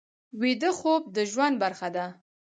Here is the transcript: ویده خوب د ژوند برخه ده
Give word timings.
ویده 0.41 0.69
خوب 0.79 1.01
د 1.15 1.17
ژوند 1.31 1.55
برخه 1.63 1.89
ده 1.95 2.05